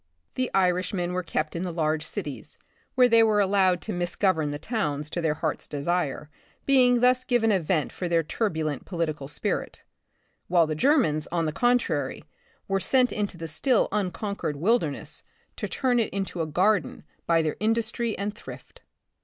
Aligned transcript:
The 0.33 0.49
Irishmen 0.55 1.13
were 1.13 1.21
kept 1.21 1.55
in 1.55 1.61
the 1.61 1.71
large 1.71 2.01
cities, 2.03 2.57
where 2.95 3.07
they 3.07 3.21
were 3.21 3.39
allowed 3.39 3.81
to 3.81 3.93
mis 3.93 4.15
govern 4.15 4.49
the 4.49 4.57
towns 4.57 5.11
to 5.11 5.21
their 5.21 5.35
hearts' 5.35 5.67
desire, 5.67 6.31
being 6.65 7.01
thus 7.01 7.23
given 7.23 7.51
a 7.51 7.59
vent 7.59 7.91
for 7.91 8.09
their 8.09 8.23
turbulent 8.23 8.83
political 8.83 9.27
spirit; 9.27 9.83
while 10.47 10.65
the 10.65 10.73
Germans, 10.73 11.27
on 11.27 11.45
the 11.45 11.51
contrary, 11.51 12.25
were 12.67 12.79
sent 12.79 13.11
into 13.13 13.37
the 13.37 13.47
still 13.47 13.87
unconquered 13.91 14.55
wilderness 14.55 15.19
The 15.19 15.19
Republic 15.19 15.31
of 15.35 15.51
the 15.51 15.61
Future. 15.61 15.67
53 15.67 15.67
to 15.67 15.81
turn 15.81 15.99
it 15.99 16.17
into 16.17 16.41
a 16.41 16.51
garden 16.51 17.03
by 17.27 17.41
their 17.43 17.57
industry 17.59 18.17
and 18.17 18.33
thrift. 18.35 18.81